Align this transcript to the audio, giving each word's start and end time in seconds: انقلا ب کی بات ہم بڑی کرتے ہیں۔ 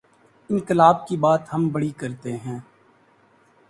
انقلا 0.49 0.91
ب 0.91 1.07
کی 1.07 1.17
بات 1.17 1.53
ہم 1.53 1.67
بڑی 1.69 1.91
کرتے 1.97 2.35
ہیں۔ 2.37 2.59